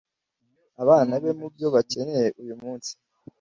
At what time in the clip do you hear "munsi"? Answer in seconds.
2.61-2.91